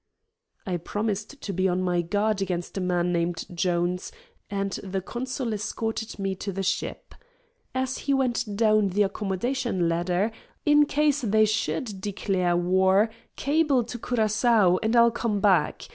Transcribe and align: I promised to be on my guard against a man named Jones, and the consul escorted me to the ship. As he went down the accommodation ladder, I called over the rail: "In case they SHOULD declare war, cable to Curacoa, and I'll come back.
I 0.65 0.77
promised 0.77 1.39
to 1.41 1.53
be 1.53 1.67
on 1.69 1.83
my 1.83 2.01
guard 2.01 2.41
against 2.41 2.75
a 2.75 2.81
man 2.81 3.11
named 3.13 3.45
Jones, 3.53 4.11
and 4.49 4.71
the 4.83 4.99
consul 4.99 5.53
escorted 5.53 6.17
me 6.17 6.33
to 6.37 6.51
the 6.51 6.63
ship. 6.63 7.13
As 7.75 7.99
he 7.99 8.13
went 8.15 8.57
down 8.57 8.87
the 8.87 9.03
accommodation 9.03 9.87
ladder, 9.87 10.31
I 10.31 10.31
called 10.31 10.31
over 10.31 10.33
the 10.71 10.73
rail: 10.73 10.79
"In 10.81 10.85
case 10.87 11.21
they 11.21 11.45
SHOULD 11.45 12.01
declare 12.01 12.57
war, 12.57 13.11
cable 13.35 13.83
to 13.83 13.99
Curacoa, 13.99 14.79
and 14.81 14.95
I'll 14.95 15.11
come 15.11 15.39
back. 15.39 15.85